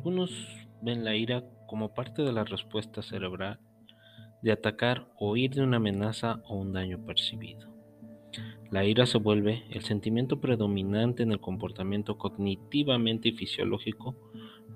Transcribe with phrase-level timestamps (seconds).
[0.00, 0.30] Algunos
[0.80, 3.60] ven la ira como parte de la respuesta cerebral
[4.40, 7.68] de atacar o huir de una amenaza o un daño percibido.
[8.70, 14.16] La ira se vuelve el sentimiento predominante en el comportamiento cognitivamente y fisiológico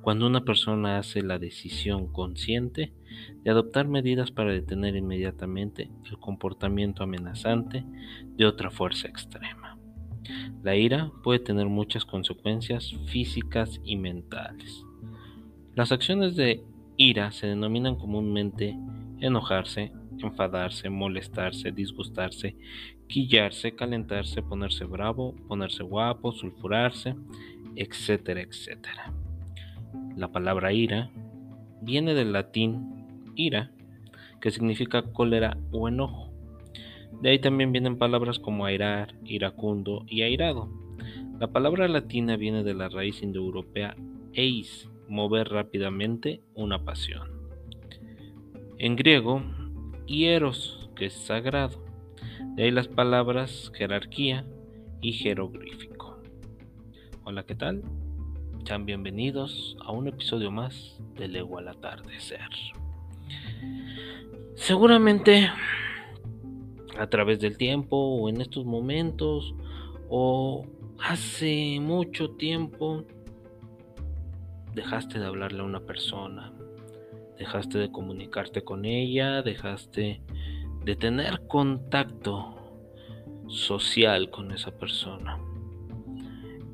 [0.02, 2.92] cuando una persona hace la decisión consciente
[3.42, 7.82] de adoptar medidas para detener inmediatamente el comportamiento amenazante
[8.26, 9.78] de otra fuerza extrema.
[10.62, 14.84] La ira puede tener muchas consecuencias físicas y mentales.
[15.74, 16.62] Las acciones de
[16.96, 18.78] ira se denominan comúnmente
[19.20, 19.90] enojarse,
[20.22, 22.56] enfadarse, molestarse, disgustarse,
[23.08, 27.16] quillarse, calentarse, ponerse bravo, ponerse guapo, sulfurarse,
[27.74, 29.12] etcétera, etcétera.
[30.16, 31.10] La palabra ira
[31.82, 33.72] viene del latín ira,
[34.40, 36.30] que significa cólera o enojo.
[37.20, 40.68] De ahí también vienen palabras como airar, iracundo y airado.
[41.40, 43.96] La palabra latina viene de la raíz indoeuropea
[44.34, 47.28] eis, mover rápidamente una pasión.
[48.78, 49.42] En griego,
[50.06, 51.84] hieros, que es sagrado.
[52.56, 54.44] De ahí las palabras jerarquía
[55.00, 56.22] y jeroglífico.
[57.24, 57.82] Hola, ¿qué tal?
[58.64, 62.48] Sean bienvenidos a un episodio más de Lego al atardecer.
[64.54, 65.50] Seguramente
[66.98, 69.54] a través del tiempo o en estos momentos
[70.08, 70.64] o
[70.98, 73.04] hace mucho tiempo
[74.74, 76.52] dejaste de hablarle a una persona,
[77.38, 80.22] dejaste de comunicarte con ella, dejaste
[80.84, 82.54] de tener contacto
[83.48, 85.38] social con esa persona.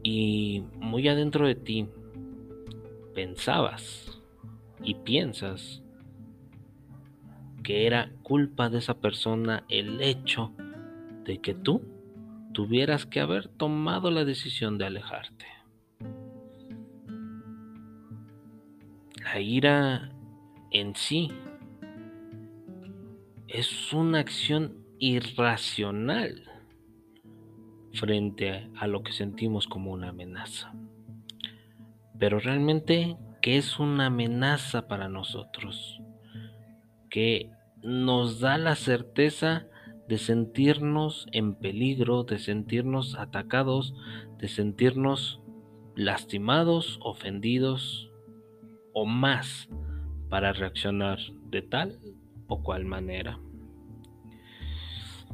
[0.03, 1.89] Y muy adentro de ti
[3.15, 4.19] pensabas
[4.83, 5.83] y piensas
[7.63, 10.53] que era culpa de esa persona el hecho
[11.25, 11.83] de que tú
[12.53, 15.60] tuvieras que haber tomado la decisión de alejarte.
[19.33, 20.11] La ira
[20.73, 21.31] en sí
[23.47, 26.51] es una acción irracional
[27.93, 30.73] frente a lo que sentimos como una amenaza.
[32.19, 36.01] Pero realmente, ¿qué es una amenaza para nosotros?
[37.09, 37.53] Que
[37.85, 39.69] nos da la certeza
[40.09, 43.95] de sentirnos en peligro, de sentirnos atacados,
[44.39, 45.41] de sentirnos
[45.95, 48.10] lastimados, ofendidos
[48.93, 49.69] o más
[50.29, 51.19] para reaccionar
[51.51, 51.99] de tal
[52.47, 53.39] o cual manera.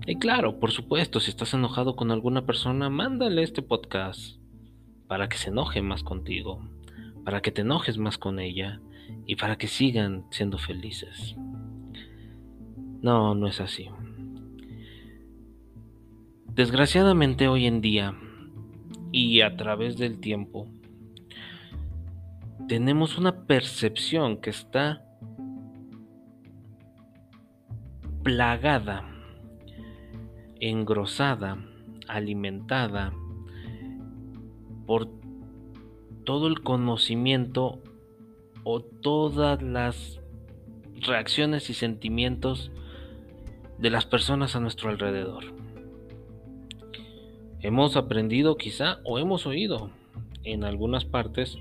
[0.06, 4.38] Y claro, por supuesto, si estás enojado con alguna persona, mándale este podcast
[5.06, 6.68] para que se enoje más contigo,
[7.24, 8.80] para que te enojes más con ella
[9.26, 11.36] y para que sigan siendo felices.
[13.00, 13.88] No, no es así.
[16.54, 18.14] Desgraciadamente hoy en día
[19.12, 20.68] y a través del tiempo,
[22.68, 25.04] tenemos una percepción que está
[28.24, 29.08] plagada,
[30.58, 31.58] engrosada,
[32.08, 33.12] alimentada
[34.84, 35.08] por
[36.24, 37.82] todo el conocimiento
[38.64, 40.20] o todas las
[40.94, 42.72] reacciones y sentimientos
[43.78, 45.44] de las personas a nuestro alrededor.
[47.60, 49.90] Hemos aprendido quizá o hemos oído
[50.42, 51.58] en algunas partes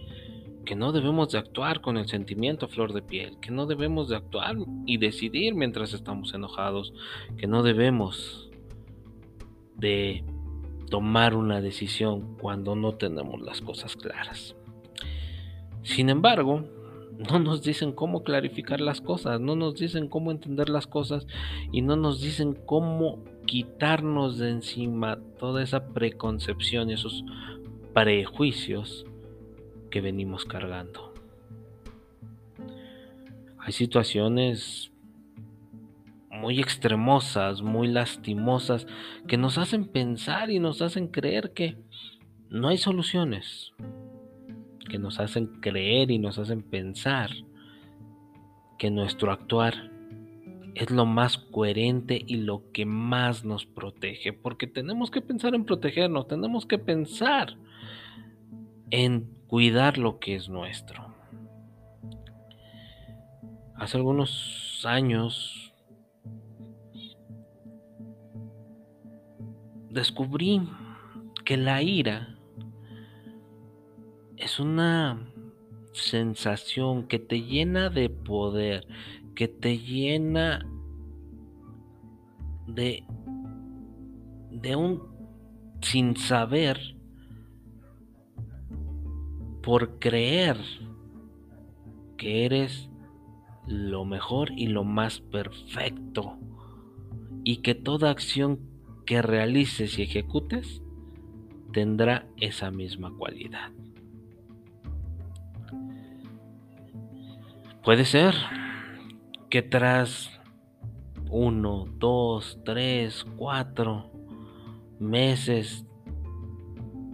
[0.65, 4.09] que no debemos de actuar con el sentimiento a flor de piel, que no debemos
[4.09, 6.93] de actuar y decidir mientras estamos enojados,
[7.37, 8.49] que no debemos
[9.77, 10.23] de
[10.89, 14.55] tomar una decisión cuando no tenemos las cosas claras.
[15.83, 16.65] Sin embargo,
[17.29, 21.27] no nos dicen cómo clarificar las cosas, no nos dicen cómo entender las cosas
[21.71, 27.23] y no nos dicen cómo quitarnos de encima toda esa preconcepción y esos
[27.93, 29.05] prejuicios
[29.95, 31.13] que venimos cargando.
[33.57, 34.91] Hay situaciones
[36.29, 38.87] muy extremosas, muy lastimosas,
[39.25, 41.77] que nos hacen pensar y nos hacen creer que
[42.49, 43.71] no hay soluciones,
[44.89, 47.29] que nos hacen creer y nos hacen pensar
[48.77, 49.91] que nuestro actuar
[50.73, 55.63] es lo más coherente y lo que más nos protege, porque tenemos que pensar en
[55.63, 57.55] protegernos, tenemos que pensar
[58.91, 61.15] en cuidar lo que es nuestro.
[63.73, 65.73] Hace algunos años
[69.89, 70.61] descubrí
[71.45, 72.37] que la ira
[74.35, 75.25] es una
[75.93, 78.85] sensación que te llena de poder,
[79.35, 80.69] que te llena
[82.67, 83.05] de,
[84.51, 85.01] de un
[85.79, 86.94] sin saber
[89.65, 90.57] por creer
[92.17, 92.87] que eres
[93.65, 96.37] lo mejor y lo más perfecto
[97.43, 98.59] y que toda acción
[99.07, 100.83] que realices y ejecutes
[101.73, 103.71] tendrá esa misma cualidad.
[107.83, 108.35] Puede ser
[109.49, 110.29] que tras
[111.31, 114.11] uno, dos, tres, cuatro
[114.99, 115.85] meses,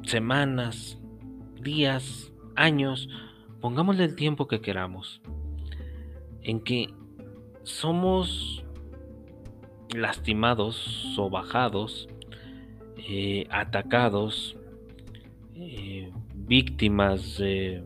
[0.03, 0.97] semanas,
[1.61, 3.09] días, años,
[3.59, 5.21] pongámosle el tiempo que queramos,
[6.41, 6.93] en que
[7.63, 8.63] somos
[9.93, 10.75] lastimados,
[11.15, 12.07] sobajados,
[12.97, 14.57] eh, atacados,
[15.55, 17.83] eh, víctimas de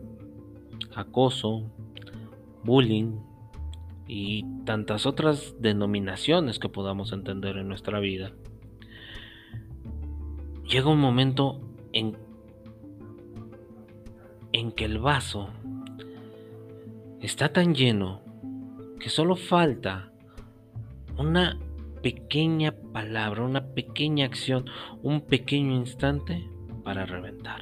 [0.94, 1.70] acoso,
[2.64, 3.18] bullying
[4.08, 8.32] y tantas otras denominaciones que podamos entender en nuestra vida.
[10.68, 11.60] Llega un momento
[11.92, 12.16] en,
[14.56, 15.50] en que el vaso
[17.20, 18.22] está tan lleno
[18.98, 20.10] que solo falta
[21.18, 21.58] una
[22.02, 24.64] pequeña palabra, una pequeña acción,
[25.02, 26.48] un pequeño instante
[26.84, 27.60] para reventar.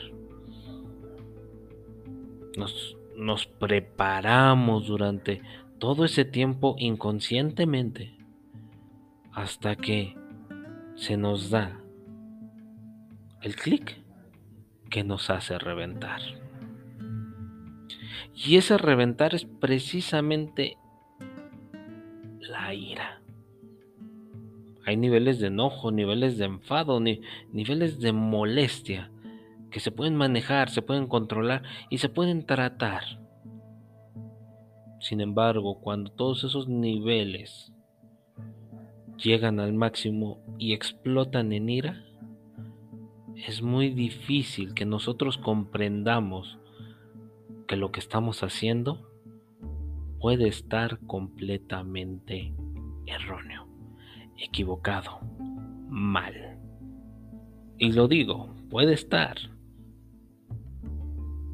[2.56, 5.42] Nos, nos preparamos durante
[5.80, 8.16] todo ese tiempo inconscientemente
[9.32, 10.16] hasta que
[10.94, 11.80] se nos da
[13.42, 14.00] el clic
[14.90, 16.20] que nos hace reventar.
[18.32, 20.76] Y ese reventar es precisamente
[22.40, 23.20] la ira.
[24.86, 29.10] Hay niveles de enojo, niveles de enfado, niveles de molestia
[29.70, 33.02] que se pueden manejar, se pueden controlar y se pueden tratar.
[35.00, 37.72] Sin embargo, cuando todos esos niveles
[39.16, 42.04] llegan al máximo y explotan en ira,
[43.34, 46.58] es muy difícil que nosotros comprendamos
[47.66, 49.08] que lo que estamos haciendo
[50.20, 52.54] puede estar completamente
[53.06, 53.66] erróneo,
[54.38, 55.20] equivocado,
[55.88, 56.58] mal.
[57.78, 59.36] Y lo digo, puede estar,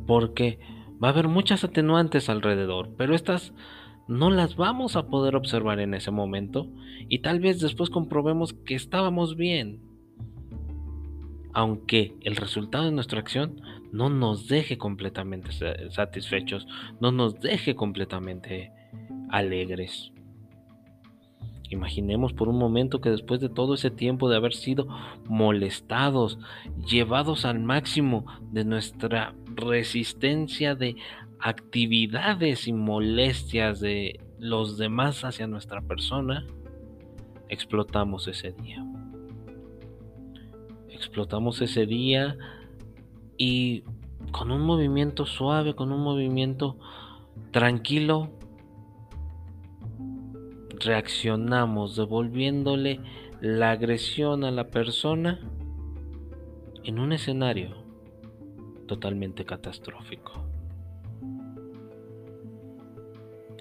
[0.06, 0.58] porque
[1.02, 3.52] va a haber muchas atenuantes alrededor, pero estas
[4.06, 6.68] no las vamos a poder observar en ese momento
[7.08, 9.89] y tal vez después comprobemos que estábamos bien.
[11.52, 13.60] Aunque el resultado de nuestra acción
[13.92, 15.50] no nos deje completamente
[15.90, 16.66] satisfechos,
[17.00, 18.72] no nos deje completamente
[19.30, 20.12] alegres.
[21.70, 24.88] Imaginemos por un momento que después de todo ese tiempo de haber sido
[25.28, 26.38] molestados,
[26.84, 30.96] llevados al máximo de nuestra resistencia de
[31.38, 36.44] actividades y molestias de los demás hacia nuestra persona,
[37.48, 38.84] explotamos ese día.
[41.00, 42.36] Explotamos ese día
[43.38, 43.84] y
[44.32, 46.76] con un movimiento suave, con un movimiento
[47.52, 48.28] tranquilo,
[50.78, 53.00] reaccionamos devolviéndole
[53.40, 55.40] la agresión a la persona
[56.84, 57.76] en un escenario
[58.86, 60.32] totalmente catastrófico.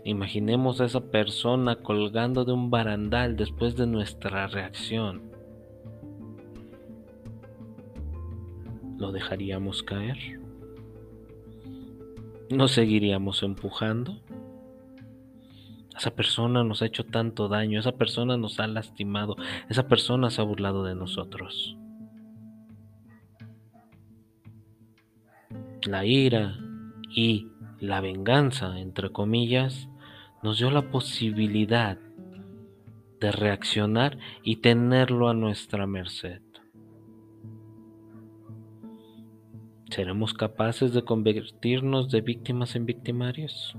[0.03, 5.38] Imaginemos a esa persona colgando de un barandal después de nuestra reacción.
[8.99, 10.17] ¿Lo dejaríamos caer?
[12.49, 14.19] ¿No seguiríamos empujando?
[15.97, 19.37] Esa persona nos ha hecho tanto daño, esa persona nos ha lastimado,
[19.69, 21.77] esa persona se ha burlado de nosotros.
[25.87, 26.57] La ira
[27.09, 27.47] y
[27.79, 29.87] la venganza, entre comillas,
[30.43, 31.97] nos dio la posibilidad
[33.21, 36.41] de reaccionar y tenerlo a nuestra merced.
[39.89, 43.75] ¿Seremos capaces de convertirnos de víctimas en victimarios?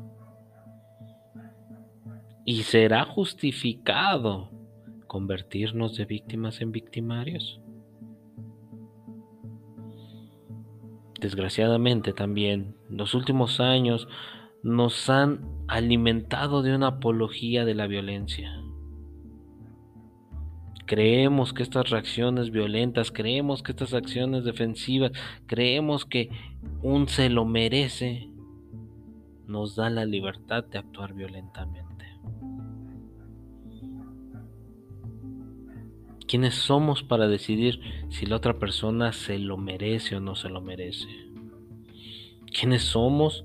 [2.45, 4.50] y será justificado
[5.07, 7.61] convertirnos de víctimas en victimarios.
[11.21, 14.09] Desgraciadamente también los últimos años
[14.64, 18.60] nos han alimentado de una apología de la violencia.
[20.90, 25.12] Creemos que estas reacciones violentas, creemos que estas acciones defensivas,
[25.47, 26.30] creemos que
[26.82, 28.28] un se lo merece,
[29.47, 32.06] nos da la libertad de actuar violentamente.
[36.26, 37.78] ¿Quiénes somos para decidir
[38.09, 41.06] si la otra persona se lo merece o no se lo merece?
[42.47, 43.44] ¿Quiénes somos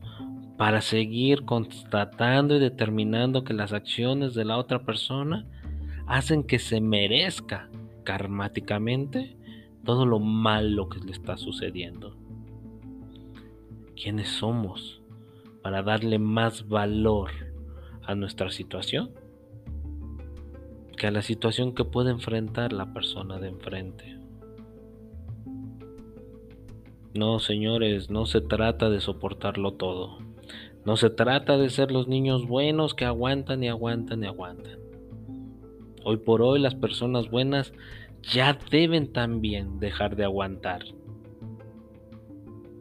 [0.57, 5.45] para seguir constatando y determinando que las acciones de la otra persona
[6.07, 7.69] hacen que se merezca
[8.03, 9.37] karmáticamente
[9.83, 12.15] todo lo malo que le está sucediendo?
[13.95, 15.01] ¿Quiénes somos
[15.61, 17.31] para darle más valor
[18.03, 19.11] a nuestra situación
[20.95, 24.17] que a la situación que puede enfrentar la persona de enfrente.
[27.13, 30.17] No, señores, no se trata de soportarlo todo.
[30.85, 34.79] No se trata de ser los niños buenos que aguantan y aguantan y aguantan.
[36.07, 37.73] Hoy por hoy las personas buenas
[38.21, 40.85] ya deben también dejar de aguantar.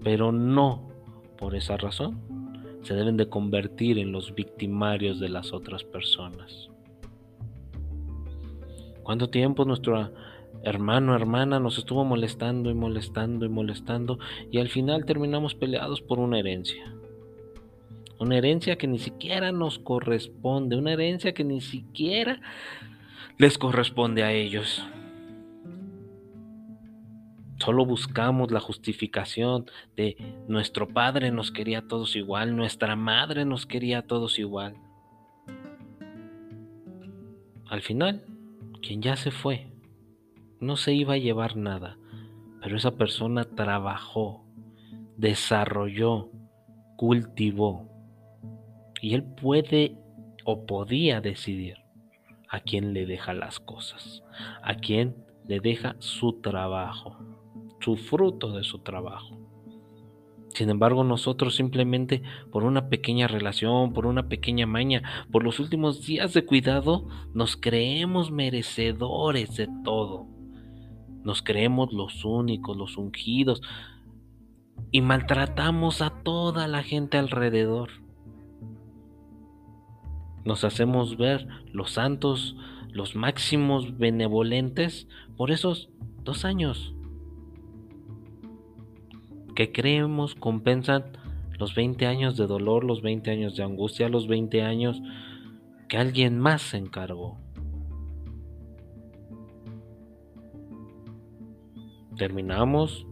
[0.03, 0.91] Pero no
[1.39, 2.21] por esa razón
[2.83, 6.69] se deben de convertir en los victimarios de las otras personas.
[9.03, 10.13] ¿Cuánto tiempo nuestro
[10.63, 14.19] hermano, hermana nos estuvo molestando y molestando y molestando
[14.51, 16.95] y al final terminamos peleados por una herencia?
[18.21, 22.43] Una herencia que ni siquiera nos corresponde, una herencia que ni siquiera
[23.39, 24.85] les corresponde a ellos.
[27.59, 29.67] Solo buscamos la justificación
[29.97, 30.17] de
[30.49, 34.77] nuestro padre nos quería a todos igual, nuestra madre nos quería a todos igual.
[37.67, 38.25] Al final,
[38.83, 39.73] quien ya se fue,
[40.61, 41.97] no se iba a llevar nada,
[42.61, 44.45] pero esa persona trabajó,
[45.17, 46.31] desarrolló,
[46.97, 47.89] cultivó.
[49.01, 49.97] Y él puede
[50.45, 51.84] o podía decidir
[52.55, 54.23] a quién le deja las cosas,
[54.63, 57.19] a quién le deja su trabajo
[57.85, 59.37] su fruto de su trabajo.
[60.55, 66.07] Sin embargo, nosotros simplemente por una pequeña relación, por una pequeña maña, por los últimos
[66.07, 70.27] días de cuidado, nos creemos merecedores de todo.
[71.25, 73.61] Nos creemos los únicos, los ungidos,
[74.91, 77.91] y maltratamos a toda la gente alrededor.
[80.45, 82.57] Nos hacemos ver los santos,
[82.91, 85.91] los máximos benevolentes por esos
[86.23, 86.95] dos años
[89.55, 91.05] que creemos compensan
[91.59, 95.01] los 20 años de dolor, los 20 años de angustia, los 20 años
[95.89, 97.39] que alguien más se encargó.
[102.17, 103.07] Terminamos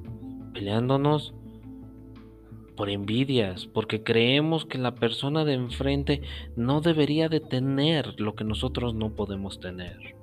[0.52, 1.34] peleándonos
[2.76, 6.22] por envidias, porque creemos que la persona de enfrente
[6.56, 10.14] no debería de tener lo que nosotros no podemos tener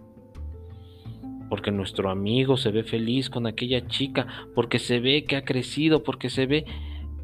[1.49, 6.03] porque nuestro amigo se ve feliz con aquella chica, porque se ve que ha crecido,
[6.03, 6.65] porque se ve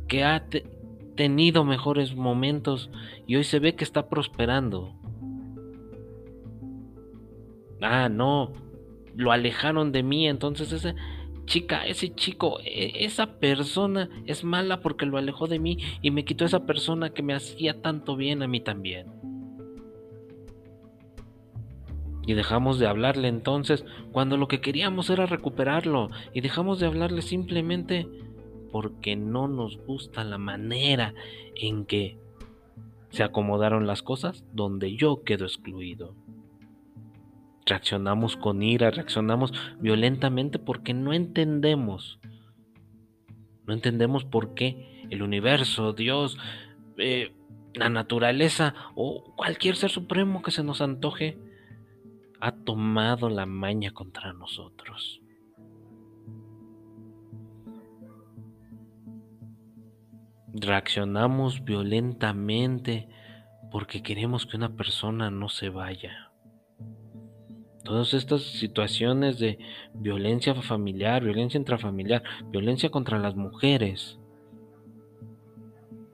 [0.07, 0.45] que ha
[1.15, 2.89] tenido mejores momentos
[3.27, 4.93] y hoy se ve que está prosperando.
[7.81, 8.51] Ah, no,
[9.15, 10.95] lo alejaron de mí, entonces esa
[11.45, 16.25] chica, ese chico, e, esa persona es mala porque lo alejó de mí y me
[16.25, 19.07] quitó esa persona que me hacía tanto bien a mí también
[22.27, 27.21] y dejamos de hablarle entonces cuando lo que queríamos era recuperarlo y dejamos de hablarle
[27.21, 28.07] simplemente
[28.71, 31.13] porque no nos gusta la manera
[31.55, 32.17] en que
[33.09, 36.15] se acomodaron las cosas donde yo quedo excluido.
[37.65, 42.19] Reaccionamos con ira, reaccionamos violentamente porque no entendemos.
[43.65, 46.37] No entendemos por qué el universo, Dios,
[46.97, 47.33] eh,
[47.73, 51.37] la naturaleza o cualquier ser supremo que se nos antoje
[52.39, 55.21] ha tomado la maña contra nosotros.
[60.53, 63.09] Reaccionamos violentamente
[63.71, 66.31] porque queremos que una persona no se vaya.
[67.85, 69.59] Todas estas situaciones de
[69.93, 74.17] violencia familiar, violencia intrafamiliar, violencia contra las mujeres,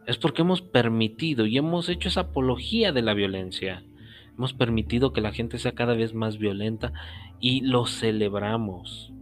[0.06, 3.86] es porque hemos permitido y hemos hecho esa apología de la violencia.
[4.38, 6.92] Hemos permitido que la gente sea cada vez más violenta
[7.40, 9.14] y lo celebramos.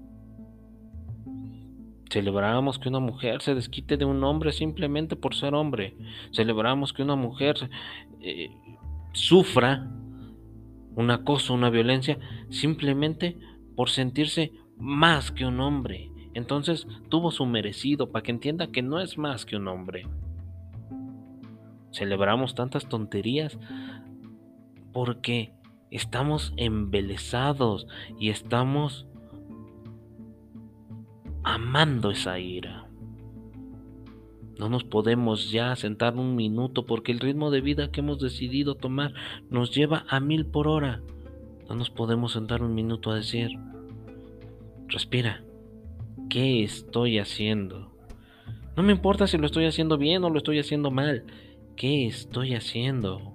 [2.10, 5.96] Celebramos que una mujer se desquite de un hombre simplemente por ser hombre.
[6.32, 7.70] Celebramos que una mujer
[8.22, 8.50] eh,
[9.14, 9.88] sufra
[11.00, 13.38] un acoso, una violencia, simplemente
[13.78, 16.12] por sentirse más que un hombre.
[16.34, 20.08] Entonces tuvo su merecido para que entienda que no es más que un hombre.
[21.94, 23.58] Celebramos tantas tonterías
[24.92, 25.54] porque
[25.90, 27.88] estamos embelesados
[28.20, 29.08] y estamos
[31.44, 32.89] amando esa ira.
[34.60, 38.76] No nos podemos ya sentar un minuto porque el ritmo de vida que hemos decidido
[38.76, 39.14] tomar
[39.50, 41.02] nos lleva a mil por hora.
[41.70, 43.52] No nos podemos sentar un minuto a decir,
[44.90, 45.46] respira,
[46.30, 47.90] ¿qué estoy haciendo?
[48.76, 51.24] No me importa si lo estoy haciendo bien o lo estoy haciendo mal.
[51.78, 53.34] ¿Qué estoy haciendo?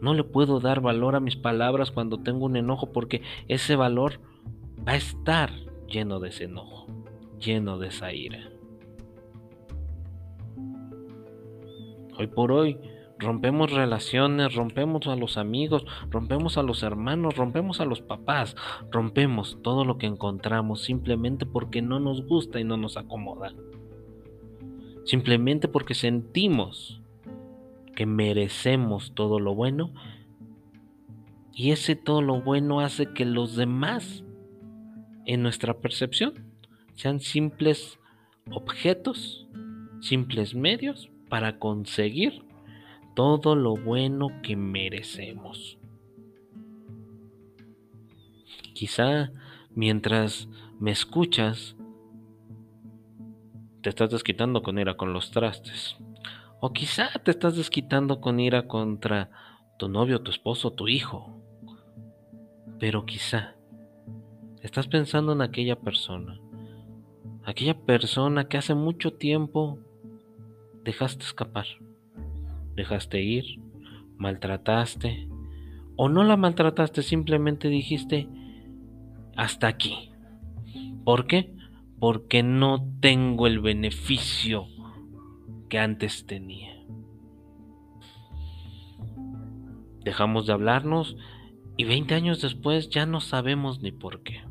[0.00, 4.20] No le puedo dar valor a mis palabras cuando tengo un enojo porque ese valor
[4.86, 5.50] va a estar
[5.88, 6.86] lleno de ese enojo,
[7.40, 8.53] lleno de esa ira.
[12.16, 12.78] Hoy por hoy
[13.18, 18.56] rompemos relaciones, rompemos a los amigos, rompemos a los hermanos, rompemos a los papás,
[18.90, 23.52] rompemos todo lo que encontramos simplemente porque no nos gusta y no nos acomoda.
[25.04, 27.00] Simplemente porque sentimos
[27.94, 29.92] que merecemos todo lo bueno
[31.52, 34.24] y ese todo lo bueno hace que los demás,
[35.26, 36.52] en nuestra percepción,
[36.94, 37.98] sean simples
[38.50, 39.46] objetos,
[40.00, 42.44] simples medios para conseguir
[43.16, 45.80] todo lo bueno que merecemos.
[48.72, 49.32] Quizá
[49.74, 50.48] mientras
[50.78, 51.74] me escuchas,
[53.80, 55.96] te estás desquitando con ira con los trastes.
[56.60, 59.28] O quizá te estás desquitando con ira contra
[59.76, 61.36] tu novio, tu esposo, tu hijo.
[62.78, 63.56] Pero quizá
[64.62, 66.40] estás pensando en aquella persona.
[67.42, 69.80] Aquella persona que hace mucho tiempo
[70.84, 71.66] dejaste escapar
[72.74, 73.60] dejaste ir,
[74.16, 75.28] maltrataste,
[75.96, 78.28] o no la maltrataste, simplemente dijiste,
[79.36, 80.10] hasta aquí.
[81.04, 81.54] ¿Por qué?
[81.98, 84.66] Porque no tengo el beneficio
[85.68, 86.72] que antes tenía.
[90.02, 91.16] Dejamos de hablarnos
[91.76, 94.42] y 20 años después ya no sabemos ni por qué.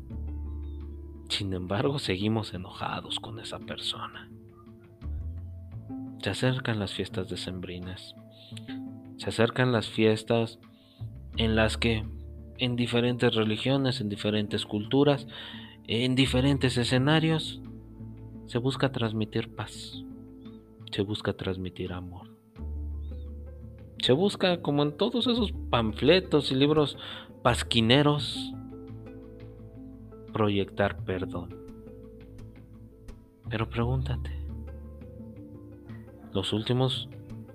[1.28, 4.30] Sin embargo, seguimos enojados con esa persona.
[6.24, 8.14] Se acercan las fiestas decembrinas.
[9.18, 10.58] Se acercan las fiestas
[11.36, 12.02] en las que
[12.56, 15.26] en diferentes religiones, en diferentes culturas,
[15.86, 17.60] en diferentes escenarios,
[18.46, 20.02] se busca transmitir paz.
[20.92, 22.30] Se busca transmitir amor.
[23.98, 26.96] Se busca, como en todos esos panfletos y libros
[27.42, 28.54] pasquineros,
[30.32, 31.54] proyectar perdón.
[33.50, 34.43] Pero pregúntate,
[36.34, 37.08] los últimos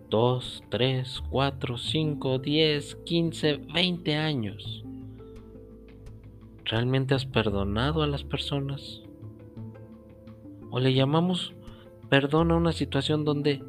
[0.09, 4.83] 2, 3, 4, 5, 10, 15, 20 años.
[6.63, 9.01] ¿Realmente has perdonado a las personas?
[10.71, 11.53] ¿O le llamamos
[12.09, 13.61] perdón a una situación donde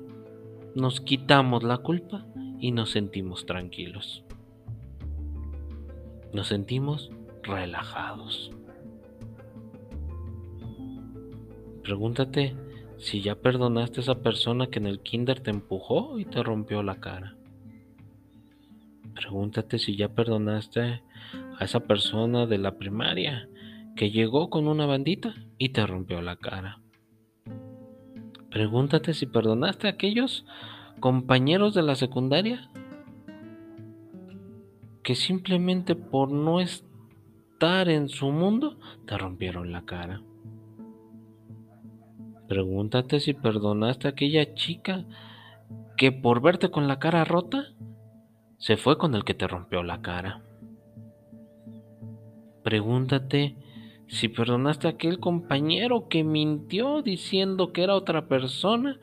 [0.75, 2.27] nos quitamos la culpa
[2.61, 4.25] y nos sentimos tranquilos?
[6.33, 7.11] Nos sentimos
[7.43, 8.53] relajados.
[11.83, 12.55] Pregúntate
[13.01, 16.83] si ya perdonaste a esa persona que en el kinder te empujó y te rompió
[16.83, 17.35] la cara.
[19.15, 21.03] Pregúntate si ya perdonaste
[21.59, 23.49] a esa persona de la primaria
[23.97, 26.81] que llegó con una bandita y te rompió la cara.
[28.51, 30.45] Pregúntate si perdonaste a aquellos
[31.01, 32.71] compañeros de la secundaria
[35.03, 40.23] que simplemente por no estar en su mundo te rompieron la cara.
[42.51, 45.05] Pregúntate si perdonaste a aquella chica
[45.97, 47.77] que por verte con la cara rota
[48.59, 50.43] se fue con el que te rompió la cara.
[52.65, 53.55] Pregúntate
[54.09, 58.99] si perdonaste a aquel compañero que mintió diciendo que era otra persona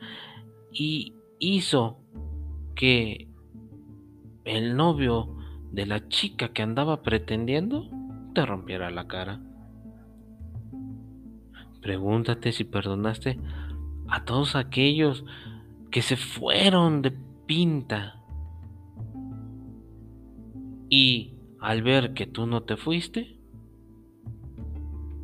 [0.70, 2.02] y hizo
[2.74, 3.28] que
[4.44, 5.38] el novio
[5.72, 7.88] de la chica que andaba pretendiendo
[8.34, 9.40] te rompiera la cara.
[11.80, 13.38] Pregúntate si perdonaste
[14.08, 15.24] a todos aquellos
[15.90, 17.12] que se fueron de
[17.46, 18.22] pinta.
[20.90, 23.38] Y al ver que tú no te fuiste,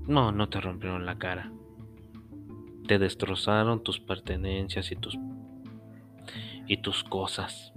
[0.06, 1.52] no, no te rompieron la cara.
[2.86, 5.18] Te destrozaron tus pertenencias y tus
[6.66, 7.72] y tus cosas.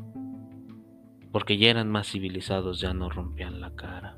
[1.32, 4.18] Porque ya eran más civilizados, ya no rompían la cara.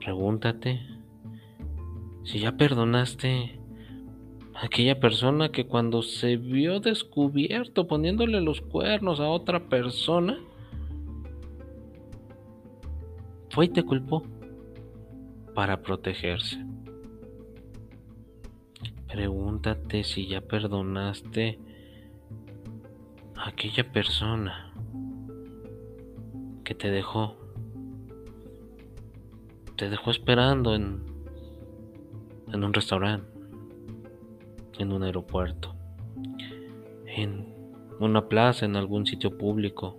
[0.00, 0.80] Pregúntate
[2.26, 3.60] si ya perdonaste
[4.54, 10.36] a aquella persona que cuando se vio descubierto poniéndole los cuernos a otra persona,
[13.50, 14.24] fue y te culpó
[15.54, 16.66] para protegerse.
[19.06, 21.60] Pregúntate si ya perdonaste
[23.36, 24.74] a aquella persona
[26.64, 27.36] que te dejó,
[29.76, 31.15] te dejó esperando en
[32.56, 33.28] en un restaurante,
[34.78, 35.74] en un aeropuerto,
[37.06, 37.54] en
[38.00, 39.98] una plaza, en algún sitio público,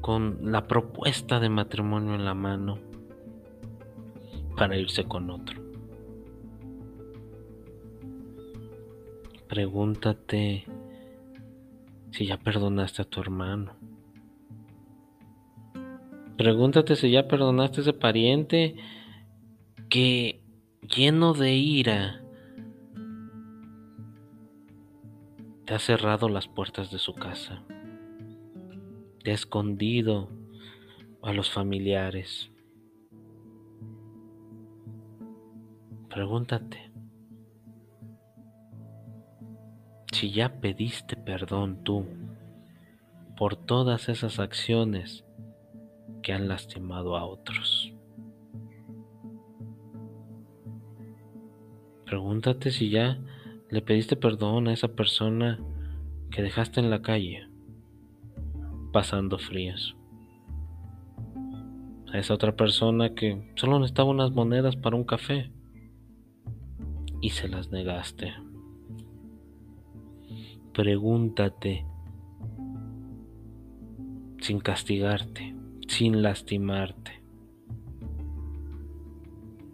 [0.00, 2.78] con la propuesta de matrimonio en la mano
[4.56, 5.60] para irse con otro.
[9.48, 10.64] Pregúntate
[12.10, 13.72] si ya perdonaste a tu hermano.
[16.36, 18.76] Pregúntate si ya perdonaste a ese pariente
[19.88, 20.42] que
[20.82, 22.22] lleno de ira
[25.64, 27.62] te ha cerrado las puertas de su casa,
[29.22, 30.28] te ha escondido
[31.22, 32.50] a los familiares.
[36.10, 36.90] Pregúntate
[40.12, 42.04] si ya pediste perdón tú
[43.36, 45.24] por todas esas acciones
[46.22, 47.97] que han lastimado a otros.
[52.08, 53.18] Pregúntate si ya
[53.68, 55.58] le pediste perdón a esa persona
[56.30, 57.46] que dejaste en la calle,
[58.94, 59.94] pasando fríos.
[62.10, 65.50] A esa otra persona que solo necesitaba unas monedas para un café
[67.20, 68.32] y se las negaste.
[70.72, 71.84] Pregúntate
[74.40, 75.54] sin castigarte,
[75.88, 77.22] sin lastimarte.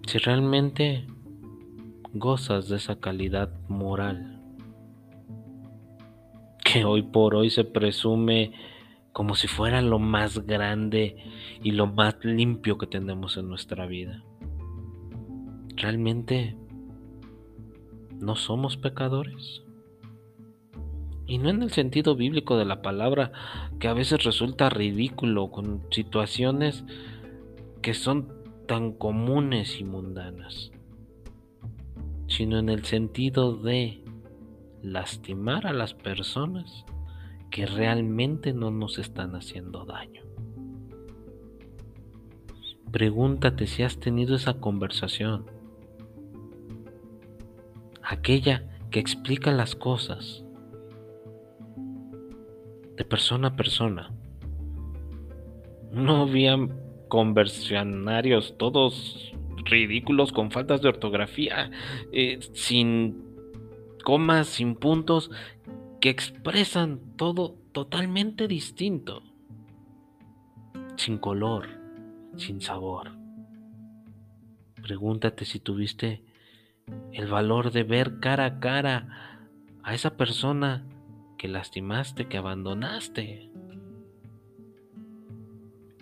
[0.08, 1.06] Si realmente
[2.14, 4.40] gozas de esa calidad moral
[6.64, 8.52] que hoy por hoy se presume
[9.12, 11.16] como si fuera lo más grande
[11.62, 14.24] y lo más limpio que tenemos en nuestra vida.
[15.76, 16.56] ¿Realmente
[18.18, 19.62] no somos pecadores?
[21.26, 23.32] Y no en el sentido bíblico de la palabra,
[23.78, 26.84] que a veces resulta ridículo con situaciones
[27.82, 28.32] que son
[28.66, 30.72] tan comunes y mundanas,
[32.28, 34.02] sino en el sentido de
[34.82, 36.84] lastimar a las personas
[37.50, 40.22] que realmente no nos están haciendo daño.
[42.90, 45.46] Pregúntate si has tenido esa conversación,
[48.02, 50.44] aquella que explica las cosas
[52.96, 54.12] de persona a persona.
[55.90, 56.56] No había
[57.08, 59.33] conversionarios todos
[59.64, 61.70] ridículos con faltas de ortografía,
[62.12, 63.24] eh, sin
[64.04, 65.30] comas, sin puntos,
[66.00, 69.22] que expresan todo totalmente distinto,
[70.96, 71.68] sin color,
[72.36, 73.12] sin sabor.
[74.82, 76.22] Pregúntate si tuviste
[77.12, 79.40] el valor de ver cara a cara
[79.82, 80.84] a esa persona
[81.38, 83.50] que lastimaste, que abandonaste.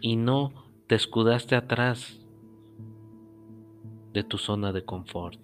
[0.01, 0.53] Y no
[0.89, 2.22] te escudaste atrás
[4.13, 5.41] de tu zona de confort,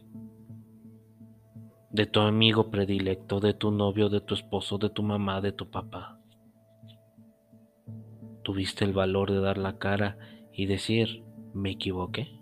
[1.91, 5.71] de tu amigo predilecto, de tu novio, de tu esposo, de tu mamá, de tu
[5.71, 6.21] papá.
[8.43, 10.19] ¿Tuviste el valor de dar la cara
[10.53, 12.39] y decir, me equivoqué?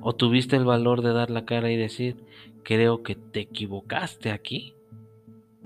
[0.00, 2.24] ¿O tuviste el valor de dar la cara y decir,
[2.64, 4.74] creo que te equivocaste aquí?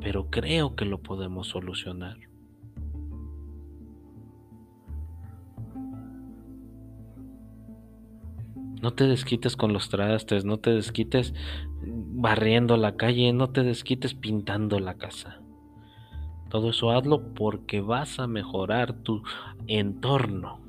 [0.00, 2.18] pero creo que lo podemos solucionar.
[8.84, 11.32] No te desquites con los trastes, no te desquites
[11.86, 15.40] barriendo la calle, no te desquites pintando la casa.
[16.50, 19.22] Todo eso hazlo porque vas a mejorar tu
[19.68, 20.60] entorno,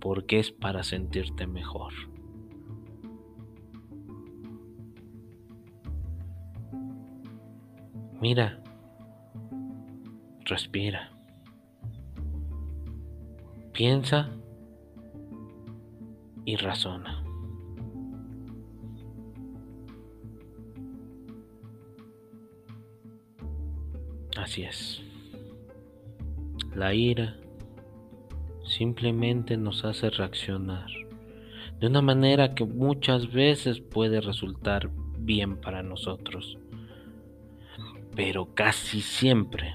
[0.00, 1.92] porque es para sentirte mejor.
[8.18, 8.62] Mira,
[10.46, 11.10] respira,
[13.74, 14.30] piensa
[16.46, 17.25] y razona.
[24.36, 25.02] Así es.
[26.74, 27.36] La ira
[28.64, 30.88] simplemente nos hace reaccionar
[31.80, 36.58] de una manera que muchas veces puede resultar bien para nosotros
[38.16, 39.74] pero casi siempre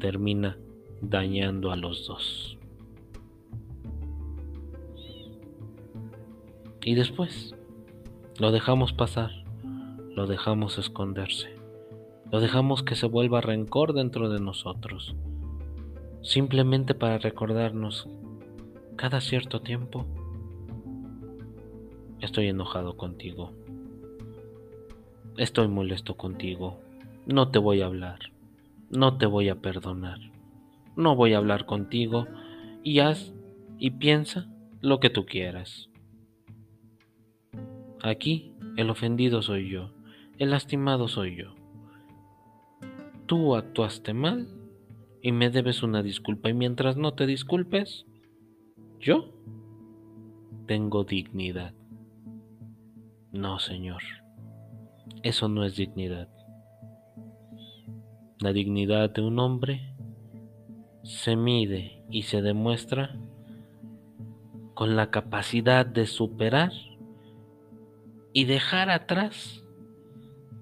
[0.00, 0.56] termina
[1.02, 2.58] dañando a los dos.
[6.82, 7.54] Y después
[8.38, 9.30] lo dejamos pasar,
[10.14, 11.54] lo dejamos esconderse,
[12.30, 15.14] lo dejamos que se vuelva rencor dentro de nosotros,
[16.22, 18.08] simplemente para recordarnos
[18.96, 20.06] cada cierto tiempo,
[22.20, 23.52] estoy enojado contigo.
[25.36, 26.80] Estoy molesto contigo,
[27.26, 28.18] no te voy a hablar,
[28.90, 30.18] no te voy a perdonar,
[30.96, 32.26] no voy a hablar contigo
[32.82, 33.34] y haz
[33.78, 34.48] y piensa
[34.80, 35.90] lo que tú quieras.
[38.02, 39.90] Aquí el ofendido soy yo,
[40.38, 41.55] el lastimado soy yo.
[43.26, 44.46] Tú actuaste mal
[45.20, 48.06] y me debes una disculpa y mientras no te disculpes,
[49.00, 49.34] yo
[50.66, 51.74] tengo dignidad.
[53.32, 54.02] No, Señor.
[55.24, 56.28] Eso no es dignidad.
[58.38, 59.96] La dignidad de un hombre
[61.02, 63.18] se mide y se demuestra
[64.74, 66.70] con la capacidad de superar
[68.32, 69.64] y dejar atrás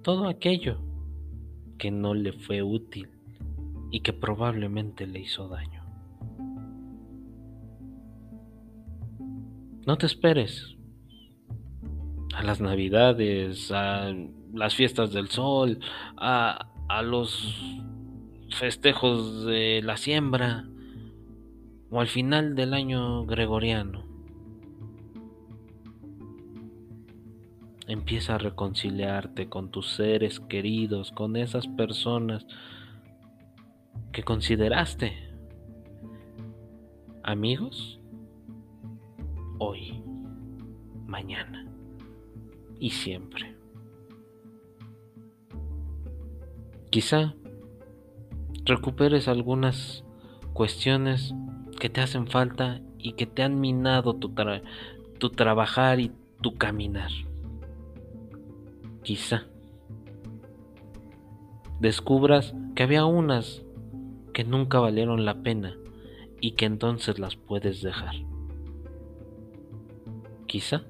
[0.03, 0.94] todo aquello
[1.79, 3.09] que no le fue útil
[3.91, 5.85] y que probablemente le hizo daño.
[9.87, 10.77] No te esperes
[12.35, 14.13] a las navidades, a
[14.53, 15.79] las fiestas del sol,
[16.17, 17.55] a, a los
[18.51, 20.67] festejos de la siembra
[21.91, 24.14] o al final del año gregoriano.
[27.87, 32.47] Empieza a reconciliarte con tus seres queridos, con esas personas
[34.13, 35.13] que consideraste
[37.23, 38.01] amigos
[39.59, 40.03] hoy,
[41.07, 41.67] mañana
[42.79, 43.57] y siempre.
[46.91, 47.35] Quizá
[48.65, 50.05] recuperes algunas
[50.53, 51.35] cuestiones
[51.81, 54.33] que te hacen falta y que te han minado tu,
[55.19, 57.11] tu trabajar y tu caminar.
[59.05, 59.45] Quizá
[61.79, 63.63] descubras que había unas
[64.33, 65.77] que nunca valieron la pena
[66.41, 68.15] y que entonces las puedes dejar.
[70.47, 70.85] Quizá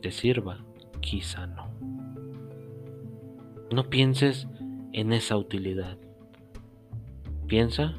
[0.00, 0.64] te sirva,
[1.00, 1.68] quizá no.
[3.72, 4.46] No pienses
[4.92, 5.98] en esa utilidad.
[7.48, 7.96] Piensa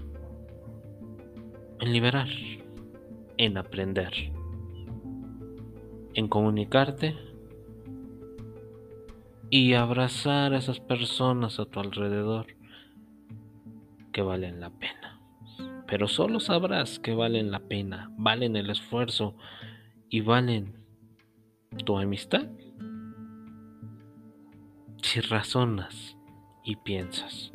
[1.82, 2.30] en liberar,
[3.38, 4.14] en aprender,
[6.14, 7.31] en comunicarte
[9.52, 12.48] y abrazar a esas personas a tu alrededor
[14.14, 15.20] que valen la pena.
[15.88, 19.36] Pero solo sabrás que valen la pena, valen el esfuerzo
[20.10, 20.74] y valen
[21.86, 22.48] tu amistad
[25.02, 26.16] si razonas
[26.64, 27.52] y piensas.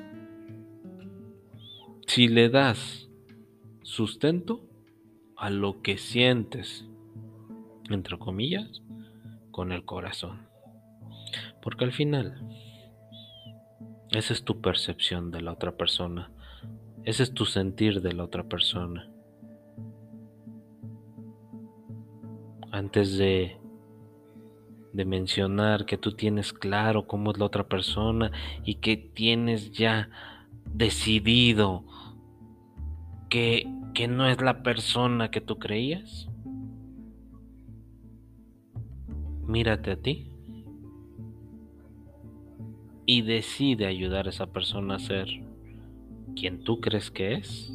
[2.06, 3.08] Si le das
[3.82, 4.60] sustento
[5.34, 6.84] a lo que sientes,
[7.88, 8.82] entre comillas,
[9.50, 10.46] con el corazón.
[11.66, 12.40] Porque al final,
[14.12, 16.30] esa es tu percepción de la otra persona.
[17.02, 19.10] Ese es tu sentir de la otra persona.
[22.70, 23.58] Antes de
[24.92, 28.30] de mencionar que tú tienes claro cómo es la otra persona
[28.64, 30.08] y que tienes ya
[30.72, 31.84] decidido
[33.28, 36.28] que, que no es la persona que tú creías?
[39.48, 40.35] Mírate a ti
[43.06, 45.28] y decide ayudar a esa persona a ser
[46.34, 47.72] quien tú crees que es,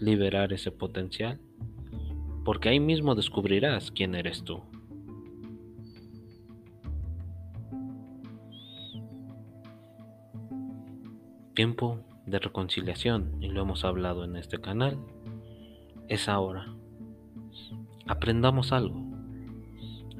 [0.00, 1.40] liberar ese potencial,
[2.44, 4.62] porque ahí mismo descubrirás quién eres tú.
[11.58, 14.96] tiempo de reconciliación, y lo hemos hablado en este canal,
[16.06, 16.72] es ahora.
[18.06, 19.02] Aprendamos algo.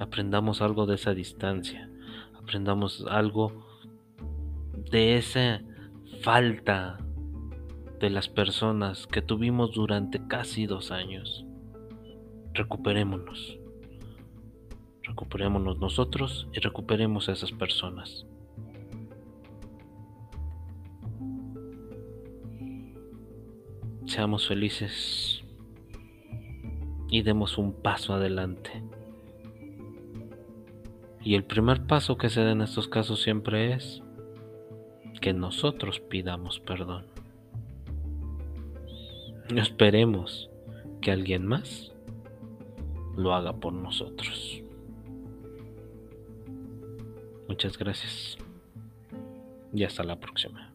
[0.01, 1.89] Aprendamos algo de esa distancia.
[2.37, 3.68] Aprendamos algo
[4.91, 5.63] de esa
[6.23, 6.99] falta
[8.01, 11.45] de las personas que tuvimos durante casi dos años.
[12.55, 13.59] Recuperémonos.
[15.03, 18.27] Recuperémonos nosotros y recuperemos a esas personas.
[24.09, 25.45] seamos felices
[27.11, 28.83] y demos un paso adelante.
[31.23, 34.03] Y el primer paso que se da en estos casos siempre es
[35.21, 37.07] que nosotros pidamos perdón.
[39.53, 40.51] No esperemos
[41.01, 41.93] que alguien más
[43.17, 44.63] lo haga por nosotros.
[47.49, 48.37] Muchas gracias
[49.73, 50.73] y hasta la próxima.